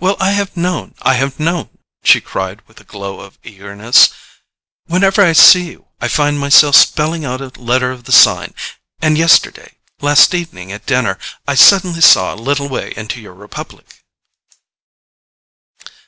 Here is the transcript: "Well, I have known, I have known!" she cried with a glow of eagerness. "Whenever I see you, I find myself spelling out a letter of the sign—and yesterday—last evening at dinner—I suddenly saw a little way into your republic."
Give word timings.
"Well, 0.00 0.16
I 0.18 0.32
have 0.32 0.56
known, 0.56 0.96
I 1.02 1.14
have 1.14 1.38
known!" 1.38 1.70
she 2.02 2.20
cried 2.20 2.62
with 2.66 2.80
a 2.80 2.84
glow 2.84 3.20
of 3.20 3.38
eagerness. 3.44 4.08
"Whenever 4.86 5.22
I 5.22 5.34
see 5.34 5.70
you, 5.70 5.86
I 6.00 6.08
find 6.08 6.36
myself 6.40 6.74
spelling 6.74 7.24
out 7.24 7.40
a 7.40 7.52
letter 7.62 7.92
of 7.92 8.02
the 8.02 8.10
sign—and 8.10 9.16
yesterday—last 9.16 10.34
evening 10.34 10.72
at 10.72 10.84
dinner—I 10.86 11.54
suddenly 11.54 12.00
saw 12.00 12.34
a 12.34 12.34
little 12.34 12.68
way 12.68 12.92
into 12.96 13.20
your 13.20 13.34
republic." 13.34 13.86